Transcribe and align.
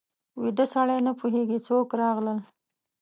ویده 0.41 0.65
سړی 0.73 0.99
نه 1.07 1.11
پوهېږي 1.19 1.59
څوک 1.67 1.87
راغلل 2.01 2.39